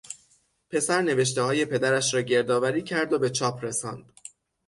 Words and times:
پسر 0.69 1.01
نوشتههای 1.01 1.65
پدرش 1.65 2.13
را 2.13 2.21
گردآوری 2.21 2.81
کرد 2.81 3.13
و 3.13 3.19
به 3.19 3.29
چاپ 3.29 3.63
رساند. 3.63 4.13